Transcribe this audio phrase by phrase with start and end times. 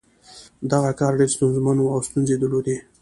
[0.71, 2.77] دغه کار ډېر ستونزمن و او ستونزې یې درلودې